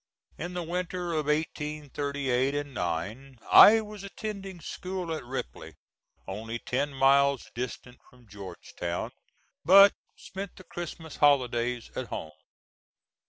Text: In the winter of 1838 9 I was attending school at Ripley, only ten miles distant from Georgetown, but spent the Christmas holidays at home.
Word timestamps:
In 0.35 0.55
the 0.55 0.63
winter 0.63 1.11
of 1.13 1.27
1838 1.27 2.65
9 2.65 3.37
I 3.51 3.81
was 3.81 4.03
attending 4.03 4.59
school 4.59 5.13
at 5.13 5.23
Ripley, 5.23 5.75
only 6.27 6.57
ten 6.57 6.91
miles 6.91 7.51
distant 7.53 7.99
from 8.09 8.27
Georgetown, 8.27 9.11
but 9.63 9.93
spent 10.15 10.55
the 10.55 10.63
Christmas 10.63 11.17
holidays 11.17 11.91
at 11.95 12.07
home. 12.07 12.31